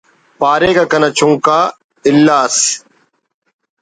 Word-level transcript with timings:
پاریکہ 0.39 0.83
کنا 0.91 1.09
چنکا 1.17 1.59
الّہ 2.09 2.37
ئس 2.45 2.57